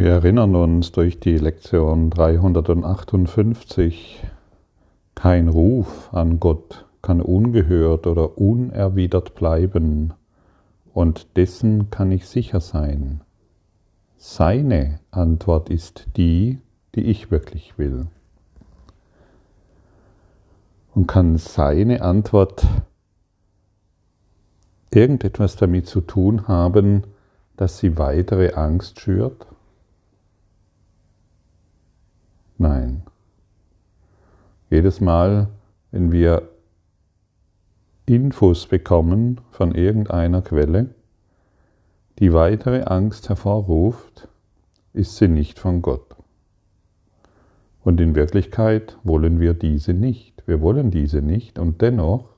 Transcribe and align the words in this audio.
Wir 0.00 0.12
erinnern 0.12 0.54
uns 0.54 0.92
durch 0.92 1.20
die 1.20 1.36
Lektion 1.36 2.08
358, 2.08 4.24
kein 5.14 5.48
Ruf 5.48 6.08
an 6.14 6.40
Gott 6.40 6.86
kann 7.02 7.20
ungehört 7.20 8.06
oder 8.06 8.38
unerwidert 8.38 9.34
bleiben, 9.34 10.14
und 10.94 11.36
dessen 11.36 11.90
kann 11.90 12.12
ich 12.12 12.26
sicher 12.26 12.60
sein. 12.60 13.20
Seine 14.16 15.00
Antwort 15.10 15.68
ist 15.68 16.06
die, 16.16 16.60
die 16.94 17.02
ich 17.02 17.30
wirklich 17.30 17.76
will. 17.76 18.06
Und 20.94 21.08
kann 21.08 21.36
seine 21.36 22.00
Antwort 22.00 22.66
irgendetwas 24.90 25.56
damit 25.56 25.86
zu 25.86 26.00
tun 26.00 26.48
haben, 26.48 27.02
dass 27.58 27.76
sie 27.76 27.98
weitere 27.98 28.54
Angst 28.54 28.98
schürt? 28.98 29.46
Nein. 32.60 33.04
Jedes 34.68 35.00
Mal, 35.00 35.48
wenn 35.92 36.12
wir 36.12 36.50
Infos 38.04 38.66
bekommen 38.66 39.40
von 39.50 39.74
irgendeiner 39.74 40.42
Quelle, 40.42 40.90
die 42.18 42.34
weitere 42.34 42.82
Angst 42.82 43.30
hervorruft, 43.30 44.28
ist 44.92 45.16
sie 45.16 45.28
nicht 45.28 45.58
von 45.58 45.80
Gott. 45.80 46.16
Und 47.82 47.98
in 47.98 48.14
Wirklichkeit 48.14 48.98
wollen 49.04 49.40
wir 49.40 49.54
diese 49.54 49.94
nicht. 49.94 50.46
Wir 50.46 50.60
wollen 50.60 50.90
diese 50.90 51.22
nicht 51.22 51.58
und 51.58 51.80
dennoch 51.80 52.28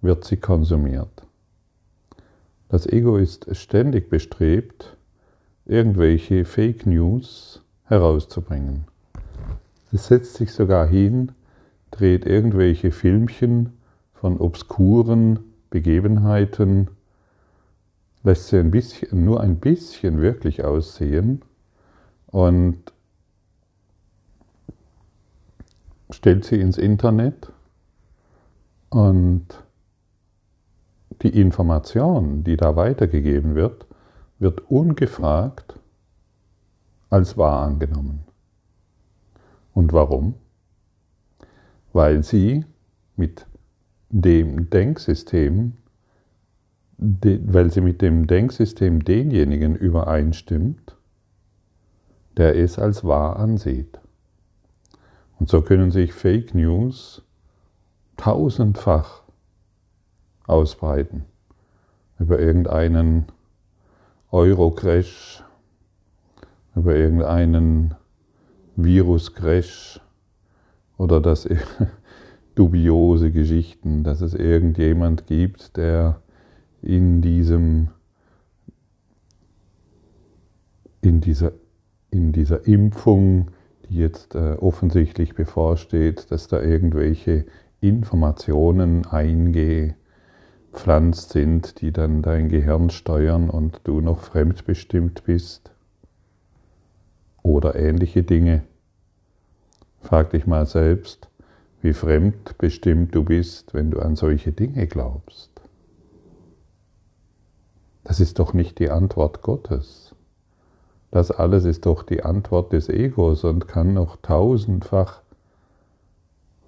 wird 0.00 0.24
sie 0.24 0.38
konsumiert. 0.38 1.26
Das 2.70 2.86
Ego 2.86 3.18
ist 3.18 3.54
ständig 3.54 4.08
bestrebt, 4.08 4.96
irgendwelche 5.66 6.46
Fake 6.46 6.86
News 6.86 7.60
herauszubringen. 7.84 8.86
Es 9.92 10.06
setzt 10.06 10.34
sich 10.34 10.52
sogar 10.52 10.86
hin, 10.86 11.32
dreht 11.90 12.24
irgendwelche 12.24 12.92
Filmchen 12.92 13.74
von 14.14 14.38
obskuren 14.38 15.40
Begebenheiten, 15.68 16.88
lässt 18.22 18.48
sie 18.48 18.58
ein 18.58 18.70
bisschen, 18.70 19.24
nur 19.24 19.40
ein 19.42 19.56
bisschen 19.56 20.20
wirklich 20.20 20.64
aussehen 20.64 21.42
und 22.26 22.78
stellt 26.10 26.46
sie 26.46 26.60
ins 26.60 26.78
Internet 26.78 27.52
und 28.88 29.46
die 31.20 31.38
Information, 31.38 32.44
die 32.44 32.56
da 32.56 32.76
weitergegeben 32.76 33.54
wird, 33.54 33.86
wird 34.38 34.70
ungefragt 34.70 35.78
als 37.10 37.36
wahr 37.36 37.62
angenommen. 37.62 38.31
Und 39.74 39.92
warum? 39.92 40.34
Weil 41.92 42.22
sie 42.22 42.64
mit 43.16 43.46
dem 44.10 44.70
Denksystem, 44.70 45.74
weil 46.98 47.70
sie 47.70 47.80
mit 47.80 48.02
dem 48.02 48.26
Denksystem 48.26 49.04
denjenigen 49.04 49.74
übereinstimmt, 49.74 50.96
der 52.36 52.56
es 52.56 52.78
als 52.78 53.04
wahr 53.04 53.36
ansieht. 53.36 54.00
Und 55.38 55.48
so 55.48 55.62
können 55.62 55.90
sich 55.90 56.12
Fake 56.12 56.54
News 56.54 57.22
tausendfach 58.16 59.22
ausbreiten 60.46 61.24
über 62.18 62.38
irgendeinen 62.38 63.26
Euro-Crash, 64.30 65.42
über 66.76 66.94
irgendeinen 66.94 67.96
Virus-Crash 68.76 70.00
oder 70.96 71.20
das 71.20 71.48
dubiose 72.54 73.30
Geschichten, 73.30 74.04
dass 74.04 74.20
es 74.20 74.34
irgendjemand 74.34 75.26
gibt, 75.26 75.76
der 75.76 76.20
in 76.82 77.22
diesem 77.22 77.88
in 81.02 81.20
dieser, 81.20 81.52
in 82.10 82.32
dieser 82.32 82.66
Impfung, 82.66 83.50
die 83.88 83.96
jetzt 83.96 84.34
äh, 84.34 84.56
offensichtlich 84.60 85.34
bevorsteht, 85.34 86.30
dass 86.30 86.48
da 86.48 86.62
irgendwelche 86.62 87.44
Informationen 87.80 89.06
eingepflanzt 89.06 91.30
sind, 91.30 91.80
die 91.80 91.92
dann 91.92 92.22
dein 92.22 92.48
Gehirn 92.48 92.90
steuern 92.90 93.50
und 93.50 93.80
du 93.84 94.00
noch 94.00 94.20
fremdbestimmt 94.20 95.24
bist 95.24 95.71
oder 97.42 97.74
ähnliche 97.74 98.22
Dinge. 98.22 98.62
Frag 100.00 100.30
dich 100.30 100.46
mal 100.46 100.66
selbst, 100.66 101.28
wie 101.80 101.92
fremdbestimmt 101.92 103.14
du 103.14 103.24
bist, 103.24 103.74
wenn 103.74 103.90
du 103.90 104.00
an 104.00 104.16
solche 104.16 104.52
Dinge 104.52 104.86
glaubst. 104.86 105.50
Das 108.04 108.20
ist 108.20 108.38
doch 108.38 108.52
nicht 108.52 108.78
die 108.78 108.90
Antwort 108.90 109.42
Gottes. 109.42 110.14
Das 111.10 111.30
alles 111.30 111.64
ist 111.64 111.86
doch 111.86 112.02
die 112.02 112.22
Antwort 112.24 112.72
des 112.72 112.88
Egos 112.88 113.44
und 113.44 113.68
kann 113.68 113.94
noch 113.94 114.16
tausendfach 114.22 115.22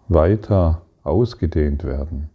weiter 0.09 0.83
ausgedehnt 1.03 1.85
werden. 1.85 2.31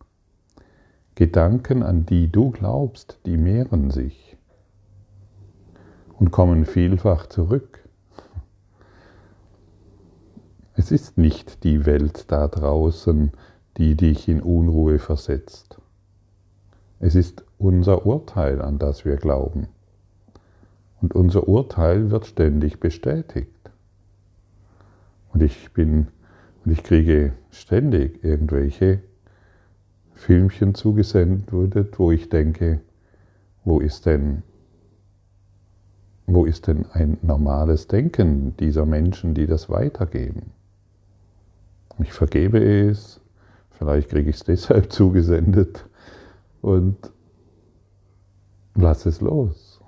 Gedanken, 1.16 1.84
an 1.84 2.06
die 2.06 2.32
du 2.32 2.52
glaubst, 2.52 3.20
die 3.26 3.38
mehren 3.38 3.92
sich 3.92 4.38
und 6.18 6.32
kommen 6.32 6.66
vielfach 6.66 7.28
zurück. 7.28 7.79
Es 10.80 10.92
ist 10.92 11.18
nicht 11.18 11.66
die 11.66 11.86
Welt 11.86 12.32
da 12.32 12.48
draußen, 12.48 13.32
die 13.76 13.98
dich 13.98 14.30
in 14.30 14.42
Unruhe 14.42 14.98
versetzt. 14.98 15.78
Es 17.02 17.16
ist 17.16 17.44
unser 17.58 18.06
Urteil, 18.06 18.62
an 18.62 18.80
das 18.80 19.04
wir 19.04 19.18
glauben. 19.18 19.68
Und 21.02 21.14
unser 21.16 21.50
Urteil 21.50 22.12
wird 22.12 22.28
ständig 22.28 22.80
bestätigt. 22.80 23.72
Und 25.34 25.44
ich 25.44 25.74
bin, 25.74 26.08
und 26.64 26.72
ich 26.72 26.82
kriege 26.82 27.34
ständig 27.52 28.24
irgendwelche 28.24 29.02
Filmchen 30.14 30.76
zugesendet, 30.76 32.00
wo 32.00 32.10
ich 32.10 32.30
denke, 32.30 32.80
wo 33.66 33.82
ist 33.82 34.06
denn, 34.06 34.44
wo 36.26 36.46
ist 36.46 36.68
denn 36.68 36.86
ein 36.94 37.18
normales 37.22 37.88
Denken 37.90 38.56
dieser 38.56 38.86
Menschen, 38.86 39.34
die 39.34 39.46
das 39.46 39.70
weitergeben? 39.70 40.54
Ich 42.00 42.14
vergebe 42.14 42.60
es, 42.60 43.20
vielleicht 43.72 44.10
kriege 44.10 44.30
ich 44.30 44.38
es 44.38 44.44
deshalb 44.44 44.92
zugesendet 44.92 45.86
und 46.62 46.98
lass 48.76 49.06
es 49.06 49.22
los. 49.22 49.82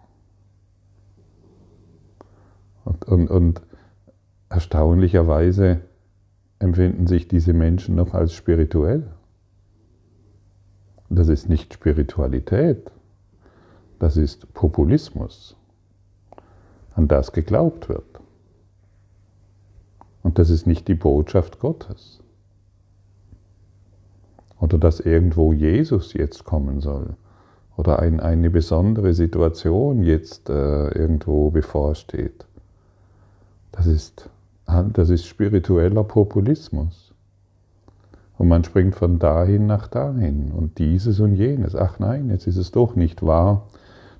Und, 2.83 3.05
und, 3.05 3.29
und 3.29 3.61
erstaunlicherweise 4.49 5.81
empfinden 6.59 7.07
sich 7.07 7.27
diese 7.27 7.53
Menschen 7.53 7.95
noch 7.95 8.13
als 8.13 8.33
spirituell. 8.33 9.11
Das 11.09 11.27
ist 11.27 11.49
nicht 11.49 11.73
Spiritualität, 11.73 12.91
das 13.99 14.17
ist 14.17 14.53
Populismus, 14.53 15.57
an 16.95 17.07
das 17.07 17.31
geglaubt 17.33 17.89
wird. 17.89 18.10
Und 20.31 20.39
das 20.39 20.49
ist 20.49 20.65
nicht 20.65 20.87
die 20.87 20.95
Botschaft 20.95 21.59
Gottes. 21.59 22.21
Oder 24.61 24.77
dass 24.77 25.01
irgendwo 25.01 25.51
Jesus 25.51 26.13
jetzt 26.13 26.45
kommen 26.45 26.79
soll. 26.79 27.15
Oder 27.75 27.99
ein, 27.99 28.21
eine 28.21 28.49
besondere 28.49 29.13
Situation 29.13 30.03
jetzt 30.03 30.49
äh, 30.49 30.87
irgendwo 30.87 31.49
bevorsteht. 31.49 32.45
Das 33.73 33.87
ist, 33.87 34.29
das 34.93 35.09
ist 35.09 35.25
spiritueller 35.25 36.05
Populismus. 36.05 37.11
Und 38.37 38.47
man 38.47 38.63
springt 38.63 38.95
von 38.95 39.19
dahin 39.19 39.67
nach 39.67 39.87
dahin 39.87 40.53
und 40.53 40.77
dieses 40.77 41.19
und 41.19 41.35
jenes. 41.35 41.75
Ach 41.75 41.99
nein, 41.99 42.29
jetzt 42.29 42.47
ist 42.47 42.55
es 42.55 42.71
doch 42.71 42.95
nicht 42.95 43.21
wahr. 43.21 43.67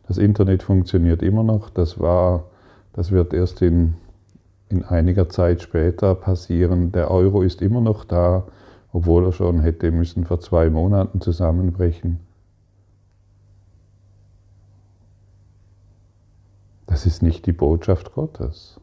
Das 0.09 0.17
Internet 0.17 0.61
funktioniert 0.61 1.23
immer 1.23 1.43
noch. 1.43 1.69
Das 1.69 2.01
war, 2.01 2.43
das 2.91 3.11
wird 3.13 3.33
erst 3.33 3.61
in 3.61 3.93
in 4.71 4.83
einiger 4.83 5.29
Zeit 5.29 5.61
später 5.61 6.15
passieren. 6.15 6.91
Der 6.91 7.11
Euro 7.11 7.41
ist 7.41 7.61
immer 7.61 7.81
noch 7.81 8.05
da, 8.05 8.43
obwohl 8.93 9.25
er 9.25 9.31
schon 9.31 9.61
hätte 9.61 9.91
müssen 9.91 10.25
vor 10.25 10.39
zwei 10.39 10.69
Monaten 10.69 11.21
zusammenbrechen. 11.21 12.19
Das 16.87 17.05
ist 17.05 17.23
nicht 17.23 17.45
die 17.45 17.53
Botschaft 17.53 18.13
Gottes. 18.13 18.79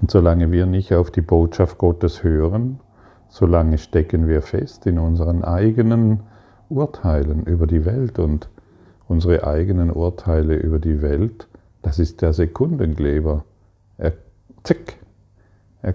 Und 0.00 0.10
solange 0.10 0.52
wir 0.52 0.66
nicht 0.66 0.94
auf 0.94 1.10
die 1.10 1.20
Botschaft 1.20 1.78
Gottes 1.78 2.22
hören, 2.22 2.80
solange 3.28 3.78
stecken 3.78 4.28
wir 4.28 4.40
fest 4.42 4.86
in 4.86 4.98
unseren 4.98 5.44
eigenen 5.44 6.20
Urteilen 6.68 7.44
über 7.44 7.66
die 7.66 7.84
Welt 7.84 8.18
und 8.18 8.48
unsere 9.08 9.44
eigenen 9.44 9.90
Urteile 9.90 10.54
über 10.54 10.78
die 10.78 11.02
Welt 11.02 11.48
Das 11.82 11.98
ist 11.98 12.20
der 12.20 12.32
Sekundenkleber. 12.32 13.44
Er, 14.00 14.14
zick, 14.64 14.98
er 15.82 15.94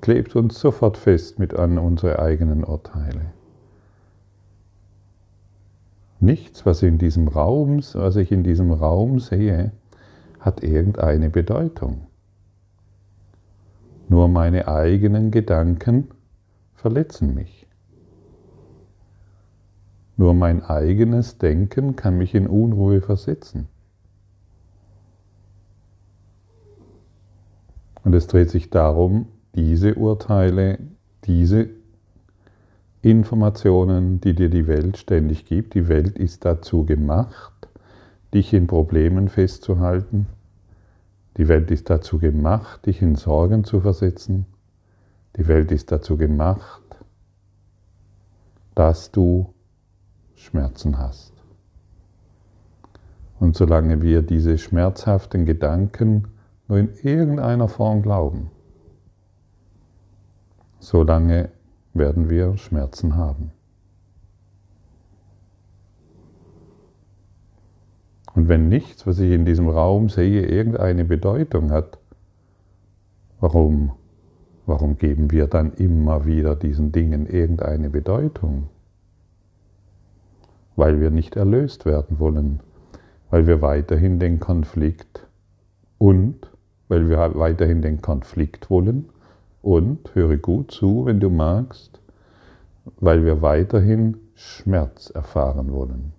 klebt 0.00 0.34
uns 0.34 0.58
sofort 0.58 0.96
fest 0.96 1.38
mit 1.38 1.54
an 1.54 1.78
unsere 1.78 2.18
eigenen 2.18 2.64
Urteile. 2.64 3.32
Nichts, 6.18 6.66
was, 6.66 6.82
in 6.82 6.98
diesem 6.98 7.28
Raum, 7.28 7.78
was 7.92 8.16
ich 8.16 8.32
in 8.32 8.42
diesem 8.42 8.72
Raum 8.72 9.20
sehe, 9.20 9.70
hat 10.40 10.64
irgendeine 10.64 11.30
Bedeutung. 11.30 12.08
Nur 14.08 14.26
meine 14.26 14.66
eigenen 14.66 15.30
Gedanken 15.30 16.08
verletzen 16.74 17.32
mich. 17.32 17.68
Nur 20.16 20.34
mein 20.34 20.64
eigenes 20.64 21.38
Denken 21.38 21.94
kann 21.94 22.18
mich 22.18 22.34
in 22.34 22.48
Unruhe 22.48 23.02
versetzen. 23.02 23.68
Und 28.06 28.14
es 28.14 28.28
dreht 28.28 28.50
sich 28.50 28.70
darum, 28.70 29.26
diese 29.56 29.96
Urteile, 29.96 30.78
diese 31.24 31.70
Informationen, 33.02 34.20
die 34.20 34.32
dir 34.32 34.48
die 34.48 34.68
Welt 34.68 34.96
ständig 34.96 35.44
gibt, 35.44 35.74
die 35.74 35.88
Welt 35.88 36.16
ist 36.16 36.44
dazu 36.44 36.84
gemacht, 36.84 37.66
dich 38.32 38.52
in 38.52 38.68
Problemen 38.68 39.28
festzuhalten. 39.28 40.28
Die 41.36 41.48
Welt 41.48 41.72
ist 41.72 41.90
dazu 41.90 42.18
gemacht, 42.18 42.86
dich 42.86 43.02
in 43.02 43.16
Sorgen 43.16 43.64
zu 43.64 43.80
versetzen. 43.80 44.46
Die 45.36 45.48
Welt 45.48 45.72
ist 45.72 45.90
dazu 45.90 46.16
gemacht, 46.16 46.84
dass 48.76 49.10
du 49.10 49.52
Schmerzen 50.36 50.96
hast. 50.96 51.32
Und 53.40 53.56
solange 53.56 54.00
wir 54.00 54.22
diese 54.22 54.58
schmerzhaften 54.58 55.44
Gedanken 55.44 56.28
nur 56.68 56.78
in 56.78 56.90
irgendeiner 57.02 57.68
Form 57.68 58.02
glauben, 58.02 58.50
solange 60.78 61.50
werden 61.94 62.28
wir 62.28 62.56
Schmerzen 62.56 63.16
haben. 63.16 63.52
Und 68.34 68.48
wenn 68.48 68.68
nichts, 68.68 69.06
was 69.06 69.18
ich 69.18 69.32
in 69.32 69.46
diesem 69.46 69.68
Raum 69.68 70.10
sehe, 70.10 70.44
irgendeine 70.44 71.06
Bedeutung 71.06 71.70
hat, 71.70 71.98
warum, 73.40 73.92
warum 74.66 74.98
geben 74.98 75.30
wir 75.30 75.46
dann 75.46 75.72
immer 75.72 76.26
wieder 76.26 76.54
diesen 76.54 76.92
Dingen 76.92 77.26
irgendeine 77.26 77.88
Bedeutung? 77.88 78.68
Weil 80.76 81.00
wir 81.00 81.10
nicht 81.10 81.36
erlöst 81.36 81.86
werden 81.86 82.18
wollen, 82.18 82.60
weil 83.30 83.46
wir 83.46 83.62
weiterhin 83.62 84.18
den 84.18 84.38
Konflikt 84.38 85.26
und 85.96 86.50
weil 86.88 87.08
wir 87.08 87.34
weiterhin 87.34 87.82
den 87.82 88.00
Konflikt 88.00 88.70
wollen 88.70 89.08
und, 89.62 90.14
höre 90.14 90.36
gut 90.36 90.70
zu, 90.70 91.06
wenn 91.06 91.20
du 91.20 91.30
magst, 91.30 92.00
weil 92.98 93.24
wir 93.24 93.42
weiterhin 93.42 94.18
Schmerz 94.34 95.10
erfahren 95.10 95.72
wollen. 95.72 96.12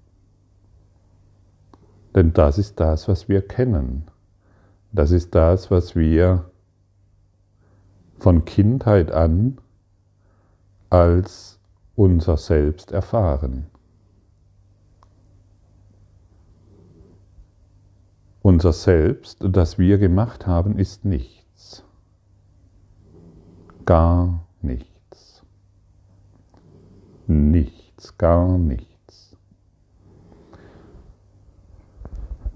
Denn 2.16 2.34
das 2.34 2.58
ist 2.58 2.80
das, 2.80 3.08
was 3.08 3.30
wir 3.30 3.42
kennen. 3.42 4.04
Das 4.92 5.12
ist 5.12 5.36
das, 5.36 5.70
was 5.70 5.96
wir 5.96 6.46
von 8.18 8.46
Kindheit 8.46 9.12
an 9.12 9.60
als 10.90 11.60
unser 11.96 12.38
Selbst 12.38 12.92
erfahren. 12.92 13.68
Unser 18.48 18.72
Selbst, 18.72 19.40
das 19.42 19.78
wir 19.78 19.98
gemacht 19.98 20.48
haben, 20.48 20.80
ist 20.80 21.04
nichts. 21.04 21.84
Gar 23.86 24.48
nichts. 24.62 25.44
Nichts, 27.28 28.18
gar 28.18 28.58
nichts. 28.58 29.36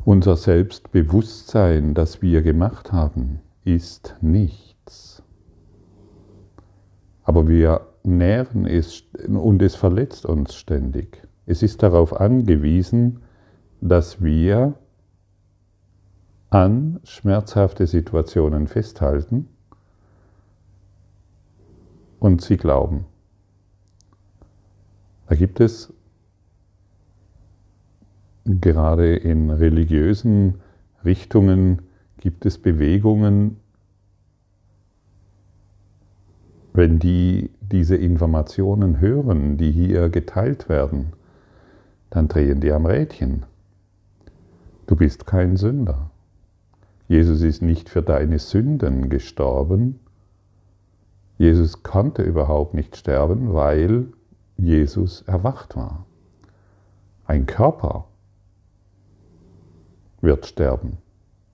Unser 0.06 0.38
Selbstbewusstsein, 0.38 1.94
das 1.94 2.22
wir 2.22 2.42
gemacht 2.42 2.94
haben, 2.94 3.42
ist 3.66 4.16
nichts. 4.22 5.22
Aber 7.24 7.50
wir 7.50 7.82
nähren 8.04 8.66
es 8.66 9.04
und 9.28 9.62
es 9.62 9.76
verletzt 9.76 10.26
uns 10.26 10.56
ständig. 10.56 11.28
Es 11.46 11.62
ist 11.62 11.84
darauf 11.84 12.18
angewiesen, 12.18 13.20
dass 13.82 14.24
wir 14.24 14.76
an 16.52 17.00
schmerzhafte 17.06 17.88
Situationen 17.88 18.68
festhalten 18.68 19.48
und 22.20 22.42
sie 22.42 22.58
glauben. 22.58 23.06
Da 25.28 25.36
gibt 25.36 25.62
es 25.62 25.94
gerade 28.44 29.16
in 29.16 29.50
religiösen 29.50 30.56
Richtungen 31.06 31.84
gibt 32.18 32.46
es 32.46 32.58
Bewegungen, 32.58 33.58
wenn 36.74 37.00
die 37.00 37.50
diese 37.62 37.96
Informationen 37.96 39.00
hören, 39.00 39.58
die 39.58 39.72
hier 39.72 40.10
geteilt 40.10 40.68
werden, 40.68 41.14
dann 42.10 42.28
drehen 42.28 42.60
die 42.60 42.74
am 42.74 42.86
Rädchen. 42.86 43.46
Du 44.86 44.98
bist 44.98 45.26
kein 45.26 45.56
Sünder. 45.56 46.11
Jesus 47.12 47.42
ist 47.42 47.62
nicht 47.62 47.90
für 47.90 48.02
deine 48.02 48.40
Sünden 48.40 49.10
gestorben. 49.10 50.00
Jesus 51.38 51.84
konnte 51.84 52.22
überhaupt 52.22 52.74
nicht 52.74 52.96
sterben, 52.96 53.54
weil 53.54 54.14
Jesus 54.56 55.22
erwacht 55.24 55.76
war. 55.76 56.06
Ein 57.26 57.48
Körper 57.48 58.06
wird 60.22 60.46
sterben, 60.46 61.00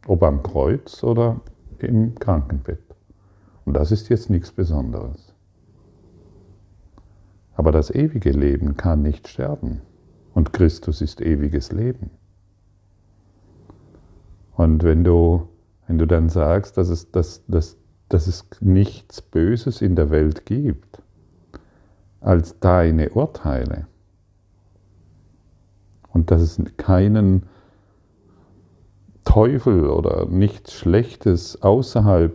ob 0.06 0.22
am 0.22 0.44
Kreuz 0.44 1.04
oder 1.04 1.42
im 1.80 2.14
Krankenbett. 2.14 2.96
Und 3.66 3.74
das 3.74 3.92
ist 3.92 4.10
jetzt 4.10 4.30
nichts 4.30 4.52
Besonderes. 4.52 5.34
Aber 7.56 7.72
das 7.72 7.90
ewige 7.90 8.30
Leben 8.30 8.78
kann 8.78 9.02
nicht 9.02 9.28
sterben. 9.28 9.82
Und 10.36 10.54
Christus 10.54 11.02
ist 11.02 11.20
ewiges 11.20 11.72
Leben. 11.72 12.12
Und 14.58 14.84
wenn 14.84 15.04
du, 15.04 15.48
wenn 15.88 15.98
du 15.98 16.06
dann 16.06 16.30
sagst, 16.30 16.78
dass 16.78 16.90
es, 16.90 17.12
dass, 17.12 17.46
dass, 17.48 17.78
dass 18.10 18.28
es 18.28 18.46
nichts 18.60 19.22
Böses 19.22 19.82
in 19.82 19.96
der 19.96 20.10
Welt 20.10 20.46
gibt 20.46 21.02
als 22.20 22.60
deine 22.60 23.10
Urteile 23.10 23.88
und 26.14 26.30
dass 26.30 26.42
es 26.42 26.62
keinen 26.76 27.44
Teufel 29.24 29.90
oder 29.90 30.26
nichts 30.26 30.74
Schlechtes 30.74 31.62
außerhalb 31.62 32.34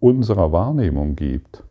unserer 0.00 0.52
Wahrnehmung 0.52 1.14
gibt 1.16 1.64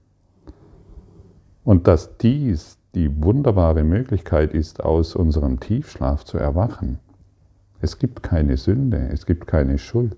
und 1.63 1.87
dass 1.87 2.17
dies 2.17 2.77
die 2.93 3.23
wunderbare 3.23 3.83
Möglichkeit 3.83 4.53
ist, 4.53 4.83
aus 4.83 5.15
unserem 5.15 5.59
Tiefschlaf 5.59 6.25
zu 6.25 6.37
erwachen, 6.37 6.99
es 7.79 7.97
gibt 7.97 8.21
keine 8.21 8.57
Sünde, 8.57 9.09
es 9.11 9.25
gibt 9.25 9.47
keine 9.47 9.77
Schuld, 9.77 10.17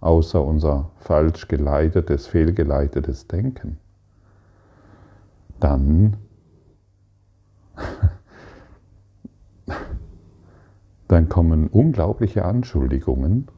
außer 0.00 0.44
unser 0.44 0.90
falsch 0.96 1.48
geleitetes, 1.48 2.26
fehlgeleitetes 2.26 3.26
Denken. 3.26 3.78
Dann, 5.60 6.16
dann 11.08 11.28
kommen 11.28 11.68
unglaubliche 11.68 12.44
Anschuldigungen 12.44 13.48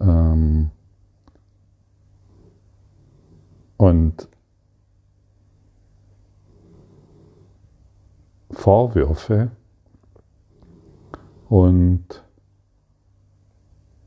ähm, 0.00 0.70
und 3.76 4.28
Vorwürfe, 8.50 9.50
und 11.52 12.24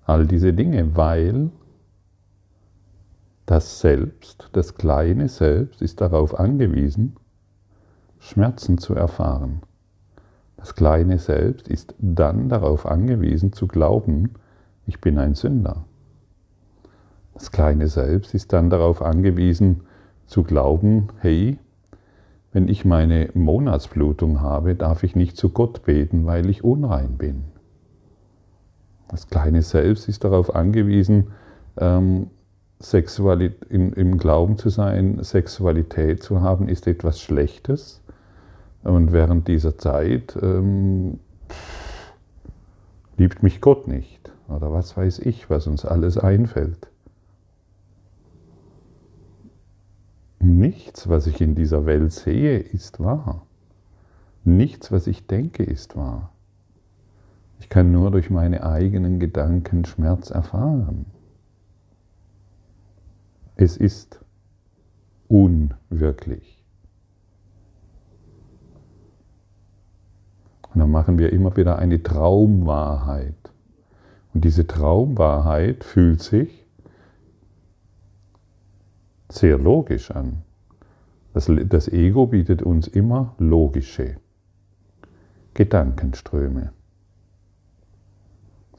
all 0.05 0.25
diese 0.25 0.53
Dinge, 0.53 0.95
weil 0.95 1.49
das 3.45 3.79
Selbst, 3.79 4.49
das 4.53 4.75
kleine 4.75 5.29
Selbst 5.29 5.81
ist 5.81 6.01
darauf 6.01 6.39
angewiesen, 6.39 7.15
Schmerzen 8.19 8.77
zu 8.77 8.95
erfahren. 8.95 9.61
Das 10.57 10.73
kleine 10.73 11.19
Selbst 11.19 11.67
ist 11.67 11.93
dann 11.99 12.49
darauf 12.49 12.85
angewiesen 12.85 13.53
zu 13.53 13.67
glauben, 13.67 14.31
ich 14.87 15.01
bin 15.01 15.19
ein 15.19 15.35
Sünder. 15.35 15.85
Das 17.33 17.51
kleine 17.51 17.87
Selbst 17.87 18.33
ist 18.33 18.53
dann 18.53 18.69
darauf 18.69 19.01
angewiesen 19.01 19.81
zu 20.25 20.43
glauben, 20.43 21.09
hey, 21.19 21.59
wenn 22.51 22.67
ich 22.67 22.85
meine 22.85 23.29
Monatsblutung 23.33 24.41
habe, 24.41 24.75
darf 24.75 25.03
ich 25.03 25.15
nicht 25.15 25.35
zu 25.35 25.49
Gott 25.49 25.83
beten, 25.83 26.25
weil 26.25 26.49
ich 26.49 26.63
unrein 26.63 27.17
bin. 27.17 27.43
Das 29.09 29.27
kleine 29.27 29.61
Selbst 29.61 30.07
ist 30.09 30.23
darauf 30.23 30.55
angewiesen, 30.55 31.31
ähm, 31.77 32.29
im, 33.69 33.93
im 33.93 34.17
Glauben 34.17 34.57
zu 34.57 34.69
sein, 34.69 35.23
Sexualität 35.23 36.21
zu 36.21 36.41
haben, 36.41 36.67
ist 36.67 36.87
etwas 36.87 37.19
Schlechtes. 37.19 38.01
Und 38.83 39.13
während 39.13 39.47
dieser 39.47 39.77
Zeit 39.77 40.37
ähm, 40.41 41.19
liebt 43.17 43.41
mich 43.41 43.61
Gott 43.61 43.87
nicht. 43.87 44.31
Oder 44.47 44.71
was 44.71 44.95
weiß 44.95 45.19
ich, 45.19 45.49
was 45.49 45.65
uns 45.65 45.85
alles 45.85 46.17
einfällt. 46.17 46.87
Nichts, 50.39 51.09
was 51.09 51.25
ich 51.25 51.41
in 51.41 51.55
dieser 51.55 51.87
Welt 51.87 52.11
sehe, 52.11 52.59
ist 52.59 52.99
wahr. 52.99 53.47
Nichts, 54.43 54.91
was 54.91 55.07
ich 55.07 55.25
denke, 55.25 55.63
ist 55.63 55.95
wahr. 55.95 56.34
Ich 57.65 57.69
kann 57.69 57.91
nur 57.91 58.11
durch 58.11 58.29
meine 58.29 58.63
eigenen 58.63 59.19
Gedanken 59.19 59.85
Schmerz 59.85 60.29
erfahren. 60.29 61.07
Es 63.55 63.75
ist 63.75 64.19
unwirklich. 65.27 66.63
Und 70.71 70.79
dann 70.79 70.91
machen 70.91 71.17
wir 71.17 71.33
immer 71.33 71.57
wieder 71.57 71.79
eine 71.79 72.03
Traumwahrheit. 72.03 73.33
Und 74.35 74.45
diese 74.45 74.67
Traumwahrheit 74.67 75.83
fühlt 75.83 76.21
sich 76.21 76.67
sehr 79.27 79.57
logisch 79.57 80.11
an. 80.11 80.43
Das, 81.33 81.49
das 81.67 81.87
Ego 81.87 82.27
bietet 82.27 82.61
uns 82.61 82.87
immer 82.87 83.33
logische 83.39 84.17
Gedankenströme. 85.55 86.71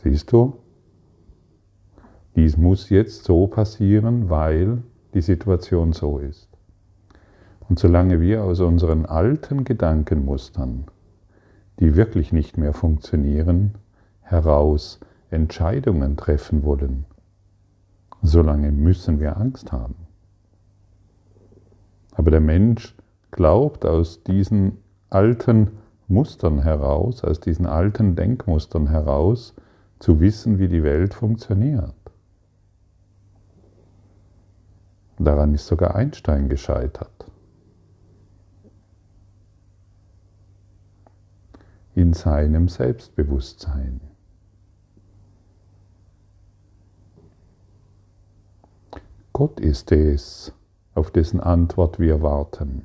Siehst 0.08 0.30
du? 0.30 0.54
Dies 2.36 2.56
muss 2.56 2.90
jetzt 2.90 3.24
so 3.24 3.48
passieren, 3.48 4.30
weil 4.30 4.84
die 5.14 5.20
Situation 5.20 5.92
so 5.92 6.20
ist. 6.20 6.48
Und 7.68 7.80
solange 7.80 8.20
wir 8.20 8.44
aus 8.44 8.60
unseren 8.60 9.04
alten 9.04 9.64
Gedankenmustern, 9.64 10.84
die 11.80 11.96
wirklich 11.96 12.32
nicht 12.32 12.56
mehr 12.56 12.72
funktionieren, 12.72 13.72
heraus 14.20 15.00
Entscheidungen 15.30 16.16
treffen 16.16 16.62
wollen, 16.62 17.04
solange 18.22 18.70
müssen 18.70 19.18
wir 19.18 19.36
Angst 19.38 19.72
haben. 19.72 19.96
Aber 22.12 22.30
der 22.30 22.40
Mensch 22.40 22.94
glaubt 23.32 23.84
aus 23.84 24.22
diesen 24.22 24.78
alten 25.10 25.72
Mustern 26.06 26.62
heraus, 26.62 27.24
aus 27.24 27.40
diesen 27.40 27.66
alten 27.66 28.14
Denkmustern 28.14 28.86
heraus, 28.86 29.52
zu 29.98 30.20
wissen, 30.20 30.58
wie 30.58 30.68
die 30.68 30.82
Welt 30.82 31.14
funktioniert. 31.14 31.94
Daran 35.18 35.54
ist 35.54 35.66
sogar 35.66 35.94
Einstein 35.94 36.48
gescheitert. 36.48 37.30
In 41.94 42.12
seinem 42.12 42.68
Selbstbewusstsein. 42.68 44.00
Gott 49.32 49.60
ist 49.60 49.92
es, 49.92 50.52
auf 50.94 51.10
dessen 51.10 51.40
Antwort 51.40 51.98
wir 51.98 52.22
warten. 52.22 52.84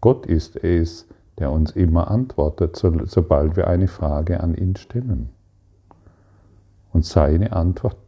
Gott 0.00 0.26
ist 0.26 0.56
es, 0.56 1.06
der 1.38 1.50
uns 1.50 1.72
immer 1.72 2.10
antwortet, 2.10 2.76
sobald 2.76 3.56
wir 3.56 3.66
eine 3.66 3.88
Frage 3.88 4.40
an 4.40 4.54
ihn 4.54 4.76
stellen. 4.76 5.35
Und 6.96 7.04
seine 7.04 7.52
Antwort 7.52 7.98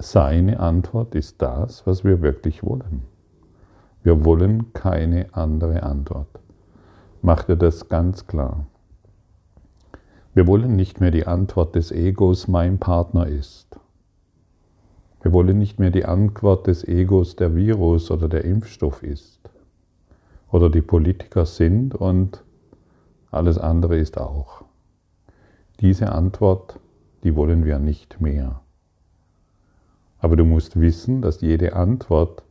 seine 0.00 0.58
Antwort 0.58 1.14
ist 1.14 1.40
das, 1.40 1.86
was 1.86 2.02
wir 2.02 2.20
wirklich 2.20 2.64
wollen. 2.64 3.02
Wir 4.02 4.24
wollen 4.24 4.72
keine 4.72 5.26
andere 5.36 5.84
Antwort. 5.84 6.40
Macht 7.22 7.48
er 7.48 7.54
das 7.54 7.88
ganz 7.88 8.26
klar. 8.26 8.66
Wir 10.34 10.48
wollen 10.48 10.74
nicht 10.74 10.98
mehr 10.98 11.12
die 11.12 11.28
Antwort 11.28 11.76
des 11.76 11.92
Egos, 11.92 12.48
mein 12.48 12.80
Partner 12.80 13.28
ist. 13.28 13.78
Wir 15.22 15.32
wollen 15.32 15.56
nicht 15.56 15.78
mehr 15.78 15.92
die 15.92 16.04
Antwort 16.04 16.66
des 16.66 16.82
Egos, 16.82 17.36
der 17.36 17.54
Virus 17.54 18.10
oder 18.10 18.28
der 18.28 18.44
Impfstoff 18.44 19.04
ist. 19.04 19.38
Oder 20.50 20.70
die 20.70 20.82
Politiker 20.82 21.46
sind 21.46 21.94
und 21.94 22.42
alles 23.30 23.58
andere 23.58 23.96
ist 23.96 24.18
auch. 24.18 24.64
Diese 25.78 26.10
Antwort, 26.10 26.80
die 27.28 27.36
wollen 27.36 27.66
wir 27.66 27.78
nicht 27.78 28.22
mehr. 28.22 28.62
Aber 30.18 30.34
du 30.34 30.46
musst 30.46 30.80
wissen, 30.80 31.20
dass 31.20 31.42
jede 31.42 31.76
Antwort, 31.76 32.42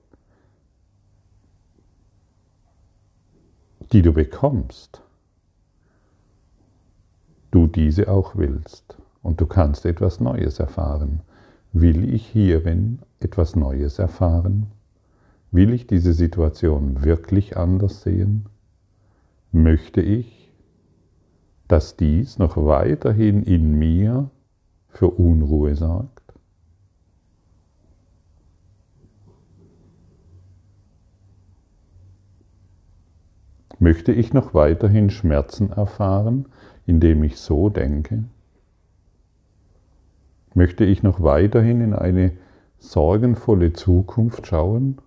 die 3.91 4.03
du 4.03 4.13
bekommst, 4.13 5.01
du 7.50 7.65
diese 7.65 8.07
auch 8.07 8.36
willst. 8.36 9.00
Und 9.24 9.41
du 9.41 9.48
kannst 9.48 9.84
etwas 9.88 10.19
Neues 10.19 10.60
erfahren. 10.60 11.22
Will 11.74 12.13
ich 12.13 12.27
hierin 12.27 13.00
etwas 13.19 13.55
Neues 13.55 13.98
erfahren? 13.98 14.67
Will 15.50 15.74
ich 15.74 15.88
diese 15.88 16.13
Situation 16.13 17.03
wirklich 17.03 17.57
anders 17.57 18.03
sehen? 18.03 18.46
Möchte 19.51 20.01
ich, 20.01 20.53
dass 21.67 21.98
dies 21.98 22.38
noch 22.38 22.57
weiterhin 22.57 23.41
in 23.41 23.79
mir 23.79 24.29
für 24.98 25.12
Unruhe 25.12 25.75
sorgt? 25.75 26.34
Möchte 33.77 34.12
ich 34.12 34.34
noch 34.34 34.56
weiterhin 34.56 35.12
Schmerzen 35.12 35.72
erfahren, 35.72 36.48
indem 36.88 37.24
ich 37.24 37.38
so 37.38 37.70
denke? 37.70 38.24
Möchte 40.56 40.84
ich 40.84 41.04
noch 41.04 41.22
weiterhin 41.22 41.82
in 41.82 41.94
eine 41.94 42.32
sorgenvolle 42.80 43.74
Zukunft 43.74 44.48
schauen, 44.48 44.98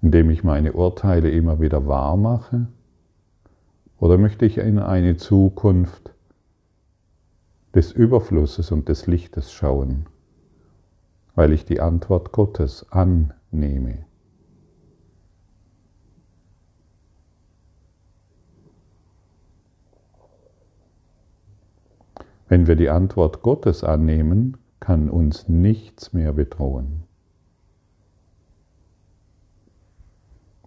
indem 0.00 0.30
ich 0.30 0.42
meine 0.44 0.72
Urteile 0.72 1.30
immer 1.30 1.60
wieder 1.60 1.86
wahr 1.86 2.16
mache? 2.16 2.68
Oder 3.98 4.16
möchte 4.16 4.46
ich 4.46 4.56
in 4.56 4.78
eine 4.78 5.18
Zukunft 5.18 6.15
des 7.76 7.92
Überflusses 7.92 8.72
und 8.72 8.88
des 8.88 9.06
Lichtes 9.06 9.52
schauen, 9.52 10.06
weil 11.34 11.52
ich 11.52 11.66
die 11.66 11.78
Antwort 11.78 12.32
Gottes 12.32 12.90
annehme? 12.90 14.06
Wenn 22.48 22.66
wir 22.66 22.76
die 22.76 22.88
Antwort 22.88 23.42
Gottes 23.42 23.84
annehmen, 23.84 24.56
kann 24.80 25.10
uns 25.10 25.46
nichts 25.46 26.14
mehr 26.14 26.32
bedrohen. 26.32 27.02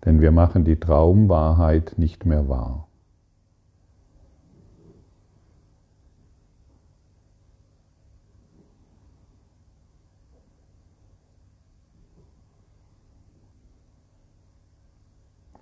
Denn 0.06 0.22
wir 0.22 0.32
machen 0.32 0.63
die 0.63 0.80
Traumwahrheit 0.80 1.96
nicht 1.98 2.28
mehr 2.28 2.48
wahr. 2.48 2.88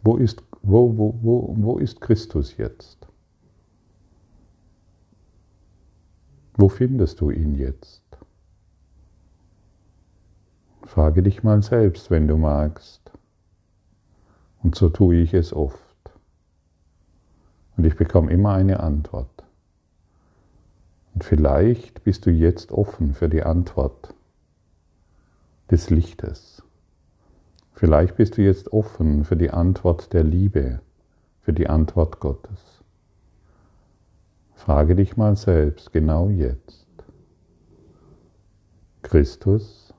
Wo 0.08 0.16
ist, 0.16 0.42
wo, 0.62 0.98
wo, 0.98 1.20
wo, 1.22 1.54
wo 1.58 1.78
ist 1.80 2.00
Christus 2.00 2.56
jetzt? 2.56 3.10
Wo 6.56 6.70
findest 6.70 7.20
du 7.20 7.30
ihn 7.30 7.56
jetzt? 7.56 8.06
Frage 10.86 11.22
dich 11.24 11.44
mal 11.44 11.62
selbst, 11.62 12.10
wenn 12.10 12.26
du 12.30 12.38
magst. 12.38 13.12
Und 14.64 14.76
so 14.76 14.88
tue 14.88 15.18
ich 15.18 15.34
es 15.34 15.52
oft. 15.52 15.78
Und 17.76 17.84
ich 17.84 17.98
bekomme 17.98 18.32
immer 18.32 18.54
eine 18.54 18.80
Antwort. 18.80 19.44
Und 21.16 21.26
vielleicht 21.26 22.06
bist 22.06 22.26
du 22.26 22.32
jetzt 22.32 22.72
offen 22.72 23.14
für 23.14 23.28
die 23.28 23.44
Antwort 23.44 24.16
des 25.70 25.90
Lichtes. 25.90 26.64
Vielleicht 27.78 28.16
bist 28.16 28.38
du 28.38 28.42
jetzt 28.42 28.74
offen 28.74 29.24
für 29.24 29.38
die 29.38 29.52
Antwort 29.52 30.12
der 30.12 30.24
Liebe, 30.24 30.82
für 31.42 31.54
die 31.54 31.70
Antwort 31.70 32.20
Gottes. 32.20 32.84
Frage 34.56 34.96
dich 34.96 35.16
mal 35.16 35.36
selbst 35.36 35.94
genau 35.94 36.30
jetzt. 36.30 36.88
Christus, 39.04 39.94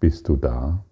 bist 0.00 0.28
du 0.28 0.36
da? 0.36 0.84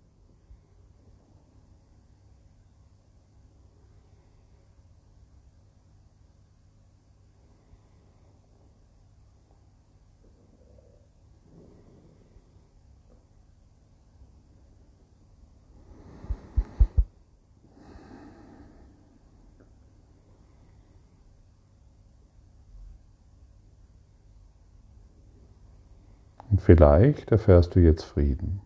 Vielleicht 26.60 27.32
erfährst 27.32 27.74
du 27.74 27.80
jetzt 27.80 28.04
Frieden, 28.04 28.60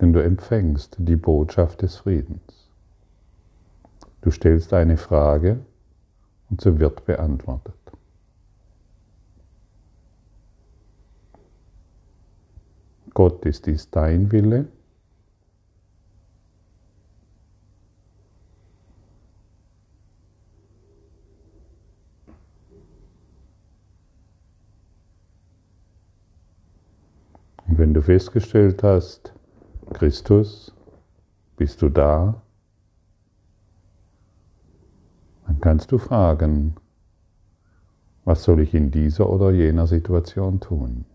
denn 0.00 0.12
du 0.12 0.20
empfängst 0.20 0.96
die 0.98 1.14
Botschaft 1.14 1.82
des 1.82 1.96
Friedens. 1.96 2.68
Du 4.20 4.32
stellst 4.32 4.72
eine 4.72 4.96
Frage 4.96 5.60
und 6.50 6.60
sie 6.60 6.80
wird 6.80 7.04
beantwortet. 7.04 7.74
Gott, 13.14 13.46
ist 13.46 13.66
dies 13.66 13.88
dein 13.88 14.32
Wille? 14.32 14.66
Du 27.98 28.02
festgestellt 28.02 28.84
hast, 28.84 29.32
Christus, 29.92 30.72
bist 31.56 31.82
du 31.82 31.88
da? 31.88 32.40
Dann 35.44 35.60
kannst 35.60 35.90
du 35.90 35.98
fragen, 35.98 36.76
was 38.24 38.44
soll 38.44 38.60
ich 38.60 38.72
in 38.72 38.92
dieser 38.92 39.28
oder 39.28 39.50
jener 39.50 39.88
Situation 39.88 40.60
tun? 40.60 41.06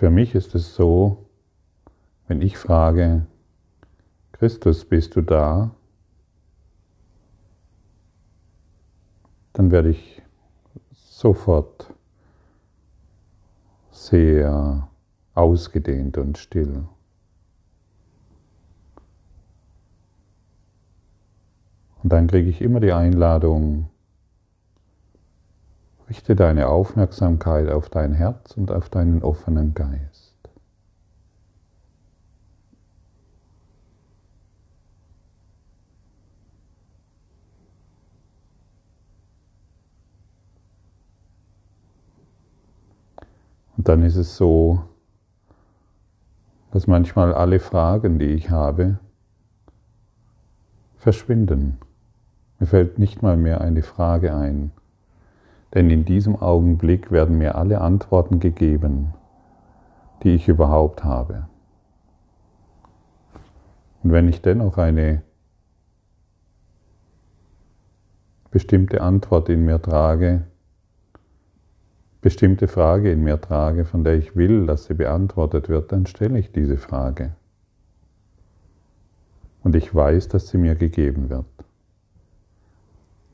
Für 0.00 0.08
mich 0.08 0.34
ist 0.34 0.54
es 0.54 0.74
so, 0.74 1.26
wenn 2.26 2.40
ich 2.40 2.56
frage, 2.56 3.26
Christus, 4.32 4.86
bist 4.86 5.14
du 5.14 5.20
da? 5.20 5.72
Dann 9.52 9.70
werde 9.70 9.90
ich 9.90 10.22
sofort 10.94 11.92
sehr 13.90 14.88
ausgedehnt 15.34 16.16
und 16.16 16.38
still. 16.38 16.86
Und 22.02 22.10
dann 22.10 22.26
kriege 22.26 22.48
ich 22.48 22.62
immer 22.62 22.80
die 22.80 22.92
Einladung, 22.92 23.89
Richte 26.10 26.34
deine 26.34 26.66
Aufmerksamkeit 26.66 27.70
auf 27.70 27.88
dein 27.88 28.12
Herz 28.12 28.56
und 28.56 28.72
auf 28.72 28.88
deinen 28.88 29.22
offenen 29.22 29.74
Geist. 29.74 30.36
Und 43.76 43.88
dann 43.88 44.02
ist 44.02 44.16
es 44.16 44.36
so, 44.36 44.82
dass 46.72 46.88
manchmal 46.88 47.32
alle 47.32 47.60
Fragen, 47.60 48.18
die 48.18 48.26
ich 48.26 48.50
habe, 48.50 48.98
verschwinden. 50.96 51.78
Mir 52.58 52.66
fällt 52.66 52.98
nicht 52.98 53.22
mal 53.22 53.36
mehr 53.36 53.60
eine 53.60 53.82
Frage 53.82 54.34
ein 54.34 54.72
denn 55.74 55.90
in 55.90 56.04
diesem 56.04 56.36
Augenblick 56.36 57.12
werden 57.12 57.38
mir 57.38 57.54
alle 57.54 57.80
Antworten 57.80 58.40
gegeben, 58.40 59.14
die 60.22 60.34
ich 60.34 60.48
überhaupt 60.48 61.04
habe. 61.04 61.46
Und 64.02 64.12
wenn 64.12 64.28
ich 64.28 64.42
dennoch 64.42 64.78
eine 64.78 65.22
bestimmte 68.50 69.00
Antwort 69.00 69.48
in 69.48 69.64
mir 69.64 69.80
trage, 69.80 70.46
bestimmte 72.20 72.66
Frage 72.66 73.12
in 73.12 73.22
mir 73.22 73.40
trage, 73.40 73.84
von 73.84 74.02
der 74.02 74.14
ich 74.14 74.36
will, 74.36 74.66
dass 74.66 74.86
sie 74.86 74.94
beantwortet 74.94 75.68
wird, 75.68 75.92
dann 75.92 76.06
stelle 76.06 76.38
ich 76.38 76.50
diese 76.50 76.76
Frage. 76.76 77.34
Und 79.62 79.76
ich 79.76 79.94
weiß, 79.94 80.28
dass 80.28 80.48
sie 80.48 80.58
mir 80.58 80.74
gegeben 80.74 81.30
wird. 81.30 81.46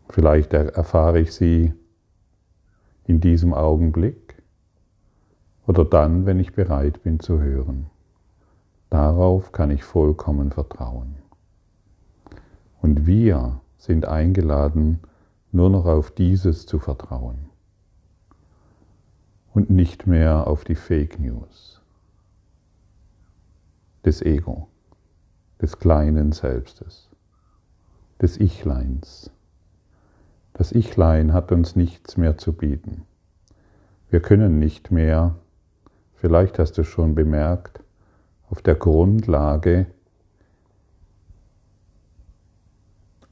Vielleicht 0.09 0.53
erfahre 0.53 1.21
ich 1.21 1.33
sie 1.33 1.73
in 3.07 3.21
diesem 3.21 3.55
Augenblick 3.55 4.43
oder 5.67 5.85
dann, 5.85 6.27
wenn 6.27 6.41
ich 6.41 6.53
bereit 6.53 7.03
bin 7.03 7.21
zu 7.21 7.41
hören. 7.41 7.87
Darauf 8.91 9.53
kann 9.53 9.71
ich 9.71 9.85
vollkommen 9.85 10.51
vertrauen. 10.51 11.17
Und 12.81 13.07
wir 13.07 13.61
sind 13.79 14.07
eingeladen, 14.07 15.01
nur 15.53 15.71
noch 15.71 15.87
auf 15.87 16.11
dieses 16.11 16.67
zu 16.67 16.79
vertrauen 16.79 17.47
und 19.55 19.71
nicht 19.71 20.07
mehr 20.07 20.47
auf 20.47 20.65
die 20.65 20.75
Fake 20.75 21.19
News 21.19 21.81
des 24.05 24.23
Ego, 24.23 24.69
des 25.61 25.79
kleinen 25.79 26.31
Selbstes, 26.31 27.09
des 28.21 28.39
Ichleins, 28.39 29.33
das 30.57 30.73
Ichlein 30.73 31.35
hat 31.35 31.53
uns 31.53 31.77
nichts 31.77 32.17
mehr 32.17 32.39
zu 32.39 32.55
bieten. 32.55 33.03
Wir 34.09 34.21
können 34.21 34.59
nicht 34.59 34.91
mehr, 34.91 35.35
vielleicht 36.15 36.59
hast 36.59 36.79
du 36.79 36.81
es 36.81 36.87
schon 36.87 37.15
bemerkt, 37.15 37.81
auf 38.49 38.63
der 38.63 38.75
Grundlage 38.75 39.85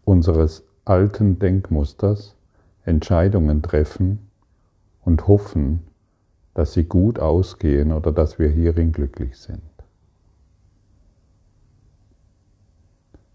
unseres 0.04 0.66
alten 0.84 1.38
Denkmusters 1.38 2.36
Entscheidungen 2.84 3.62
treffen 3.62 4.30
und 5.00 5.26
hoffen, 5.26 5.80
dass 6.52 6.74
sie 6.74 6.84
gut 6.84 7.18
ausgehen 7.18 7.90
oder 7.90 8.12
dass 8.12 8.38
wir 8.38 8.50
hierin 8.50 8.92
glücklich 8.92 9.38
sind. 9.38 9.62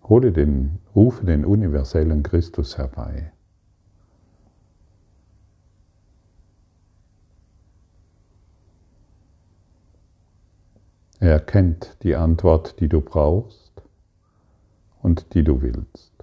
Hole 0.04 0.32
den, 0.32 0.78
rufe 0.94 1.26
den 1.26 1.44
universellen 1.44 2.22
Christus 2.22 2.78
herbei. 2.78 3.32
Er 11.22 11.42
kennt 11.42 11.98
die 12.04 12.16
Antwort, 12.16 12.80
die 12.80 12.88
du 12.88 13.02
brauchst 13.02 13.82
und 15.02 15.34
die 15.34 15.44
du 15.44 15.62
willst. 15.62 16.14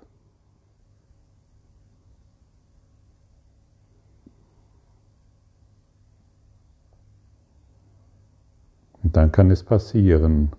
Und 9.03 9.17
dann 9.17 9.31
kann 9.33 9.51
es 9.51 9.63
passieren, 9.63 10.53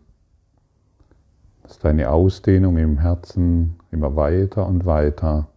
dass 1.63 1.79
deine 1.79 2.11
Ausdehnung 2.11 2.77
im 2.77 2.99
Herzen 2.99 3.77
immer 3.91 4.15
weiter 4.15 4.67
und 4.67 4.85
weiter 4.85 5.49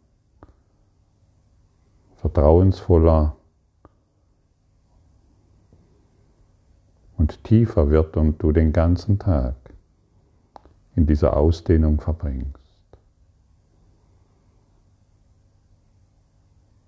vertrauensvoller 2.16 3.37
und 7.20 7.44
tiefer 7.44 7.90
wird 7.90 8.16
und 8.16 8.42
du 8.42 8.50
den 8.50 8.72
ganzen 8.72 9.18
Tag 9.18 9.54
in 10.96 11.04
dieser 11.04 11.37
Ausdehnung 11.37 12.00
verbringst. 12.00 12.56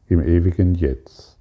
Im 0.09 0.23
ewigen 0.23 0.75
Jetzt. 0.75 1.37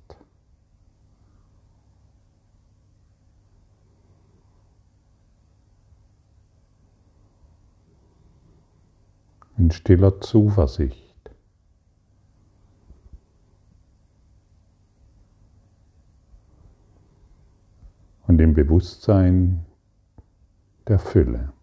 In 9.58 9.72
stiller 9.72 10.20
Zuversicht. 10.20 11.01
Im 18.52 18.56
Bewusstsein 18.56 19.66
der 20.86 21.00
Fülle. 21.00 21.54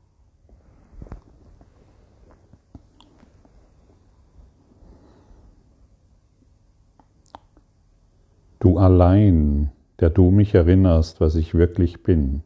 Du 8.58 8.78
allein, 8.78 9.70
der 10.00 10.08
du 10.08 10.30
mich 10.30 10.54
erinnerst, 10.54 11.20
was 11.20 11.34
ich 11.34 11.52
wirklich 11.54 12.02
bin, 12.02 12.42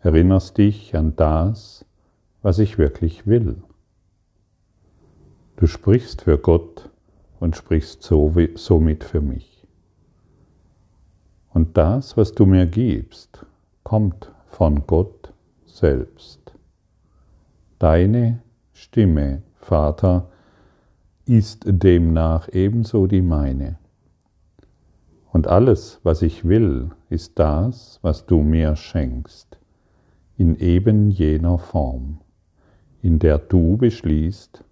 erinnerst 0.00 0.58
dich 0.58 0.96
an 0.96 1.14
das, 1.14 1.86
was 2.42 2.58
ich 2.58 2.76
wirklich 2.76 3.28
will. 3.28 3.62
Du 5.54 5.68
sprichst 5.68 6.22
für 6.22 6.38
Gott 6.38 6.90
und 7.38 7.54
sprichst 7.54 8.02
somit 8.02 9.04
für 9.04 9.20
mich. 9.20 9.57
Und 11.58 11.76
das, 11.76 12.16
was 12.16 12.30
du 12.30 12.46
mir 12.46 12.66
gibst, 12.66 13.44
kommt 13.82 14.30
von 14.46 14.86
Gott 14.86 15.32
selbst. 15.66 16.52
Deine 17.80 18.42
Stimme, 18.72 19.42
Vater, 19.56 20.28
ist 21.26 21.64
demnach 21.66 22.48
ebenso 22.52 23.08
die 23.08 23.22
meine. 23.22 23.76
Und 25.32 25.48
alles, 25.48 25.98
was 26.04 26.22
ich 26.22 26.44
will, 26.44 26.92
ist 27.10 27.40
das, 27.40 27.98
was 28.02 28.24
du 28.26 28.42
mir 28.42 28.76
schenkst, 28.76 29.58
in 30.36 30.54
eben 30.60 31.10
jener 31.10 31.58
Form, 31.58 32.20
in 33.02 33.18
der 33.18 33.38
du 33.38 33.76
beschließt, 33.76 34.62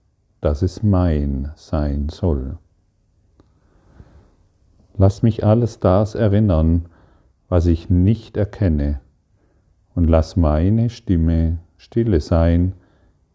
dass 0.40 0.62
es 0.62 0.84
mein 0.84 1.50
sein 1.56 2.10
soll. 2.10 2.58
Lass 4.98 5.22
mich 5.22 5.44
alles 5.44 5.80
das 5.80 6.14
erinnern, 6.14 6.86
was 7.48 7.66
ich 7.66 7.90
nicht 7.90 8.36
erkenne, 8.36 9.00
und 9.94 10.08
lass 10.08 10.36
meine 10.36 10.90
Stimme 10.90 11.58
stille 11.76 12.20
sein, 12.20 12.72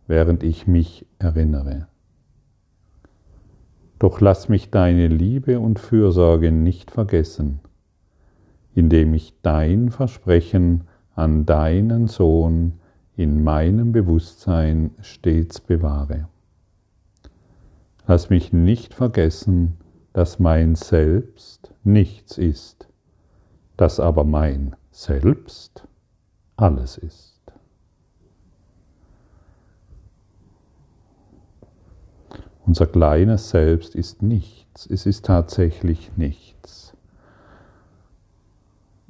während 0.08 0.44
ich 0.44 0.68
mich 0.68 1.06
erinnere. 1.20 1.88
Doch 4.00 4.20
lass 4.20 4.50
mich 4.50 4.72
deine 4.72 5.08
Liebe 5.08 5.60
und 5.60 5.80
Fürsorge 5.80 6.52
nicht 6.52 6.90
vergessen, 6.90 7.60
indem 8.74 9.14
ich 9.14 9.36
dein 9.44 9.92
Versprechen 9.92 10.86
an 11.14 11.46
deinen 11.46 12.08
Sohn 12.08 12.80
in 13.16 13.44
meinem 13.44 13.92
Bewusstsein 13.92 14.92
stets 15.02 15.62
bewahre. 15.62 16.28
Lass 18.08 18.32
mich 18.32 18.52
nicht 18.52 18.96
vergessen, 18.96 19.78
dass 20.14 20.40
mein 20.40 20.76
Selbst 20.76 21.74
nichts 21.84 22.38
ist, 22.38 22.88
dass 23.78 24.00
aber 24.00 24.24
mein 24.24 24.76
Selbst 24.92 25.88
alles 26.58 26.98
ist. 26.98 27.42
Unser 32.66 32.86
kleines 32.88 33.50
Selbst 33.50 33.96
ist 33.96 34.22
nichts, 34.22 34.86
es 34.86 35.06
ist 35.06 35.26
tatsächlich 35.26 36.12
nichts. 36.16 36.96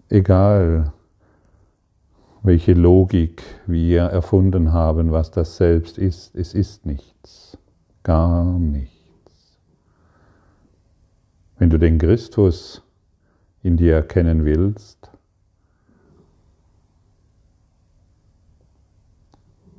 Egal, 0.09 0.93
welche 2.43 2.73
Logik 2.73 3.43
wir 3.67 4.03
erfunden 4.03 4.71
haben, 4.71 5.11
was 5.11 5.31
das 5.31 5.57
Selbst 5.57 5.97
ist, 5.97 6.35
es 6.35 6.53
ist 6.53 6.85
nichts, 6.85 7.57
gar 8.03 8.45
nichts. 8.57 9.00
Wenn 11.61 11.69
du 11.69 11.77
den 11.77 11.99
Christus 11.99 12.81
in 13.61 13.77
dir 13.77 13.93
erkennen 13.93 14.45
willst, 14.45 15.11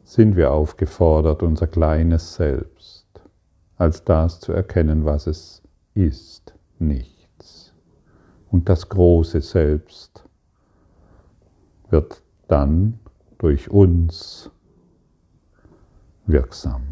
sind 0.04 0.36
wir 0.36 0.52
aufgefordert, 0.52 1.42
unser 1.42 1.66
kleines 1.66 2.36
Selbst 2.36 3.08
als 3.78 4.04
das 4.04 4.38
zu 4.38 4.52
erkennen, 4.52 5.04
was 5.04 5.26
es 5.26 5.60
ist, 5.94 6.54
nichts. 6.78 7.74
Und 8.52 8.68
das 8.68 8.88
große 8.88 9.40
Selbst 9.40 10.22
wird 11.90 12.22
dann 12.46 13.00
durch 13.38 13.72
uns 13.72 14.52
wirksam. 16.26 16.91